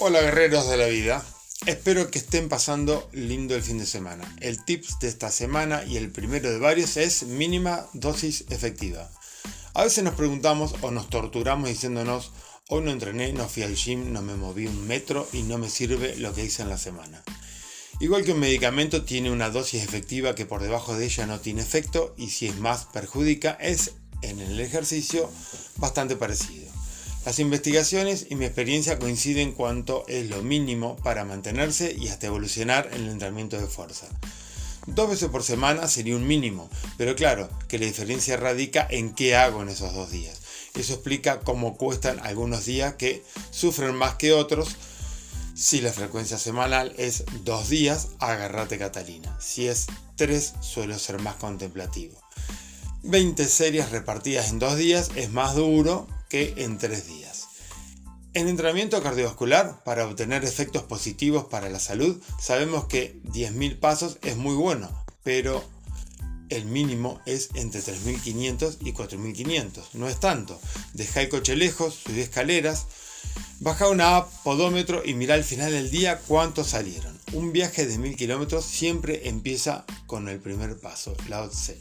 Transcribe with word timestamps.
Hola 0.00 0.20
guerreros 0.20 0.70
de 0.70 0.76
la 0.76 0.86
vida, 0.86 1.26
espero 1.66 2.08
que 2.08 2.20
estén 2.20 2.48
pasando 2.48 3.08
lindo 3.12 3.56
el 3.56 3.64
fin 3.64 3.78
de 3.78 3.84
semana. 3.84 4.32
El 4.40 4.64
tips 4.64 5.00
de 5.00 5.08
esta 5.08 5.28
semana 5.28 5.82
y 5.84 5.96
el 5.96 6.12
primero 6.12 6.48
de 6.48 6.60
varios 6.60 6.96
es 6.96 7.24
mínima 7.24 7.84
dosis 7.94 8.44
efectiva. 8.48 9.10
A 9.74 9.82
veces 9.82 10.04
nos 10.04 10.14
preguntamos 10.14 10.76
o 10.82 10.92
nos 10.92 11.10
torturamos 11.10 11.68
diciéndonos, 11.68 12.30
hoy 12.68 12.84
no 12.84 12.92
entrené, 12.92 13.32
no 13.32 13.48
fui 13.48 13.64
al 13.64 13.74
gym, 13.74 14.12
no 14.12 14.22
me 14.22 14.36
moví 14.36 14.68
un 14.68 14.86
metro 14.86 15.28
y 15.32 15.42
no 15.42 15.58
me 15.58 15.68
sirve 15.68 16.14
lo 16.16 16.32
que 16.32 16.44
hice 16.44 16.62
en 16.62 16.68
la 16.68 16.78
semana. 16.78 17.24
Igual 17.98 18.24
que 18.24 18.34
un 18.34 18.38
medicamento 18.38 19.04
tiene 19.04 19.32
una 19.32 19.50
dosis 19.50 19.82
efectiva 19.82 20.36
que 20.36 20.46
por 20.46 20.62
debajo 20.62 20.96
de 20.96 21.06
ella 21.06 21.26
no 21.26 21.40
tiene 21.40 21.62
efecto 21.62 22.14
y 22.16 22.30
si 22.30 22.46
es 22.46 22.56
más 22.60 22.84
perjudica, 22.84 23.58
es 23.60 23.94
en 24.22 24.38
el 24.38 24.60
ejercicio 24.60 25.28
bastante 25.78 26.14
parecido. 26.14 26.67
Las 27.24 27.38
investigaciones 27.40 28.26
y 28.30 28.36
mi 28.36 28.46
experiencia 28.46 28.98
coinciden 28.98 29.52
cuanto 29.52 30.04
es 30.08 30.30
lo 30.30 30.42
mínimo 30.42 30.96
para 30.96 31.24
mantenerse 31.24 31.94
y 31.98 32.08
hasta 32.08 32.28
evolucionar 32.28 32.88
en 32.92 33.02
el 33.02 33.10
entrenamiento 33.10 33.58
de 33.58 33.66
fuerza. 33.66 34.06
Dos 34.86 35.10
veces 35.10 35.28
por 35.28 35.42
semana 35.42 35.86
sería 35.86 36.16
un 36.16 36.26
mínimo, 36.26 36.70
pero 36.96 37.14
claro 37.14 37.50
que 37.68 37.78
la 37.78 37.84
diferencia 37.84 38.38
radica 38.38 38.86
en 38.88 39.12
qué 39.14 39.36
hago 39.36 39.60
en 39.60 39.68
esos 39.68 39.92
dos 39.92 40.10
días. 40.10 40.40
Eso 40.74 40.94
explica 40.94 41.40
cómo 41.40 41.76
cuestan 41.76 42.20
algunos 42.20 42.64
días 42.64 42.94
que 42.94 43.22
sufren 43.50 43.94
más 43.94 44.14
que 44.14 44.32
otros. 44.32 44.76
Si 45.54 45.82
la 45.82 45.92
frecuencia 45.92 46.38
semanal 46.38 46.94
es 46.96 47.24
dos 47.44 47.68
días, 47.68 48.08
agárrate 48.20 48.78
Catalina. 48.78 49.36
Si 49.40 49.68
es 49.68 49.88
tres, 50.16 50.54
suelo 50.60 50.98
ser 50.98 51.20
más 51.20 51.34
contemplativo. 51.34 52.18
20 53.02 53.44
series 53.46 53.90
repartidas 53.90 54.50
en 54.50 54.58
dos 54.58 54.76
días 54.76 55.10
es 55.16 55.30
más 55.30 55.54
duro 55.54 56.06
que 56.28 56.54
en 56.58 56.78
tres 56.78 57.06
días. 57.06 57.48
En 58.34 58.46
entrenamiento 58.46 59.02
cardiovascular, 59.02 59.82
para 59.84 60.06
obtener 60.06 60.44
efectos 60.44 60.82
positivos 60.82 61.46
para 61.46 61.70
la 61.70 61.80
salud, 61.80 62.20
sabemos 62.38 62.84
que 62.84 63.20
10.000 63.24 63.80
pasos 63.80 64.18
es 64.22 64.36
muy 64.36 64.54
bueno, 64.54 64.88
pero 65.24 65.64
el 66.50 66.66
mínimo 66.66 67.20
es 67.26 67.50
entre 67.54 67.80
3.500 67.80 68.76
y 68.80 68.92
4.500. 68.92 69.82
No 69.94 70.08
es 70.08 70.20
tanto. 70.20 70.60
Deja 70.92 71.22
el 71.22 71.28
coche 71.28 71.56
lejos, 71.56 71.94
subí 72.04 72.20
escaleras, 72.20 72.86
baja 73.60 73.88
una 73.88 74.16
app, 74.16 74.32
podómetro 74.44 75.02
y 75.04 75.14
mira 75.14 75.34
al 75.34 75.44
final 75.44 75.72
del 75.72 75.90
día 75.90 76.20
cuántos 76.26 76.68
salieron. 76.68 77.18
Un 77.32 77.52
viaje 77.52 77.86
de 77.86 77.98
1.000 77.98 78.16
kilómetros 78.16 78.64
siempre 78.64 79.28
empieza 79.28 79.84
con 80.06 80.28
el 80.28 80.38
primer 80.38 80.78
paso, 80.78 81.16
la 81.28 81.48
Tse. 81.48 81.78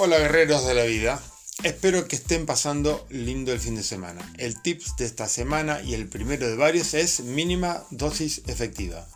Hola 0.00 0.20
guerreros 0.20 0.64
de 0.64 0.74
la 0.74 0.84
vida, 0.84 1.20
espero 1.64 2.06
que 2.06 2.14
estén 2.14 2.46
pasando 2.46 3.04
lindo 3.10 3.52
el 3.52 3.58
fin 3.58 3.74
de 3.74 3.82
semana. 3.82 4.32
El 4.38 4.62
tips 4.62 4.94
de 4.96 5.04
esta 5.04 5.26
semana 5.26 5.82
y 5.82 5.94
el 5.94 6.08
primero 6.08 6.46
de 6.46 6.54
varios 6.54 6.94
es 6.94 7.18
mínima 7.18 7.82
dosis 7.90 8.42
efectiva. 8.46 9.08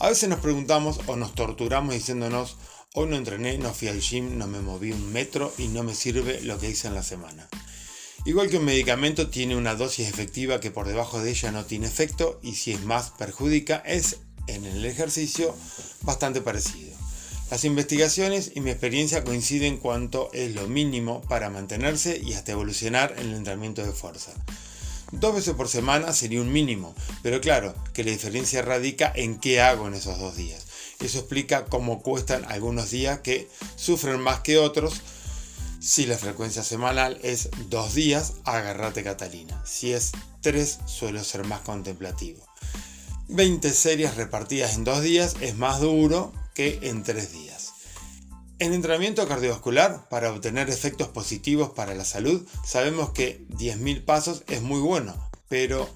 A 0.00 0.08
veces 0.08 0.28
nos 0.28 0.40
preguntamos 0.40 0.98
o 1.06 1.14
nos 1.14 1.32
torturamos 1.36 1.94
diciéndonos, 1.94 2.56
hoy 2.94 3.06
no 3.06 3.14
entrené, 3.14 3.56
no 3.58 3.72
fui 3.72 3.86
al 3.86 4.00
gym, 4.00 4.36
no 4.36 4.48
me 4.48 4.58
moví 4.58 4.90
un 4.90 5.12
metro 5.12 5.54
y 5.58 5.68
no 5.68 5.84
me 5.84 5.94
sirve 5.94 6.40
lo 6.40 6.58
que 6.58 6.70
hice 6.70 6.88
en 6.88 6.96
la 6.96 7.04
semana. 7.04 7.48
Igual 8.24 8.50
que 8.50 8.58
un 8.58 8.64
medicamento 8.64 9.30
tiene 9.30 9.54
una 9.54 9.76
dosis 9.76 10.08
efectiva 10.08 10.58
que 10.58 10.72
por 10.72 10.88
debajo 10.88 11.22
de 11.22 11.30
ella 11.30 11.52
no 11.52 11.66
tiene 11.66 11.86
efecto 11.86 12.40
y 12.42 12.56
si 12.56 12.72
es 12.72 12.82
más 12.82 13.10
perjudica, 13.10 13.76
es 13.86 14.16
en 14.48 14.64
el 14.64 14.84
ejercicio 14.86 15.54
bastante 16.02 16.40
parecido. 16.40 16.95
Las 17.50 17.64
investigaciones 17.64 18.50
y 18.56 18.60
mi 18.60 18.70
experiencia 18.70 19.22
coinciden 19.22 19.76
cuanto 19.76 20.30
es 20.32 20.54
lo 20.56 20.66
mínimo 20.66 21.20
para 21.22 21.48
mantenerse 21.48 22.20
y 22.20 22.32
hasta 22.32 22.52
evolucionar 22.52 23.14
en 23.18 23.28
el 23.28 23.34
entrenamiento 23.34 23.84
de 23.84 23.92
fuerza. 23.92 24.32
Dos 25.12 25.36
veces 25.36 25.54
por 25.54 25.68
semana 25.68 26.12
sería 26.12 26.40
un 26.40 26.52
mínimo, 26.52 26.92
pero 27.22 27.40
claro 27.40 27.72
que 27.94 28.02
la 28.02 28.10
diferencia 28.10 28.62
radica 28.62 29.12
en 29.14 29.38
qué 29.38 29.60
hago 29.60 29.86
en 29.86 29.94
esos 29.94 30.18
dos 30.18 30.34
días. 30.36 30.66
Eso 30.98 31.18
explica 31.18 31.66
cómo 31.66 32.02
cuestan 32.02 32.44
algunos 32.46 32.90
días 32.90 33.20
que 33.20 33.48
sufren 33.76 34.20
más 34.20 34.40
que 34.40 34.58
otros. 34.58 34.94
Si 35.78 36.04
la 36.06 36.18
frecuencia 36.18 36.64
semanal 36.64 37.20
es 37.22 37.50
dos 37.68 37.94
días, 37.94 38.32
agárrate 38.42 39.04
Catalina. 39.04 39.62
Si 39.64 39.92
es 39.92 40.10
tres, 40.40 40.80
suelo 40.86 41.22
ser 41.22 41.44
más 41.44 41.60
contemplativo. 41.60 42.44
20 43.28 43.70
series 43.70 44.16
repartidas 44.16 44.74
en 44.74 44.82
dos 44.82 45.00
días 45.02 45.36
es 45.40 45.56
más 45.56 45.80
duro 45.80 46.32
que 46.56 46.80
en 46.82 47.02
tres 47.02 47.32
días. 47.32 47.74
En 48.58 48.72
entrenamiento 48.72 49.28
cardiovascular, 49.28 50.08
para 50.08 50.32
obtener 50.32 50.70
efectos 50.70 51.08
positivos 51.08 51.70
para 51.70 51.94
la 51.94 52.06
salud, 52.06 52.48
sabemos 52.64 53.10
que 53.10 53.46
10.000 53.50 54.04
pasos 54.06 54.42
es 54.48 54.62
muy 54.62 54.80
bueno, 54.80 55.14
pero 55.48 55.88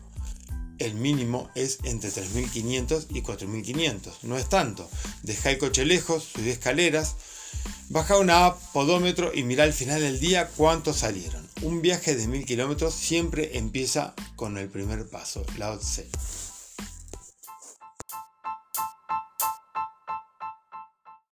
el 0.79 0.95
mínimo 0.95 1.49
es 1.55 1.79
entre 1.85 2.11
3.500 2.11 3.07
y 3.09 3.23
4.500. 3.23 4.11
No 4.25 4.37
es 4.37 4.49
tanto. 4.51 4.89
Deja 5.23 5.51
el 5.51 5.59
coche 5.59 5.87
lejos, 5.87 6.25
subí 6.35 6.51
escaleras, 6.51 7.17
baja 7.89 8.19
una 8.19 8.45
app, 8.45 8.61
podómetro 8.75 9.33
y 9.35 9.43
mira 9.43 9.65
al 9.65 9.73
final 9.73 10.03
del 10.03 10.21
día 10.21 10.51
cuántos 10.57 10.99
salieron. 10.99 11.49
Un 11.63 11.81
viaje 11.81 12.15
de 12.15 12.29
1.000 12.29 12.45
kilómetros 12.45 12.95
siempre 12.95 13.57
empieza 13.57 14.15
con 14.37 14.59
el 14.59 14.69
primer 14.69 15.09
paso, 15.09 15.47
la 15.57 15.79
Tse. 15.79 16.07